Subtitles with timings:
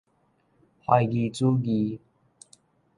[0.83, 1.99] 懷疑主義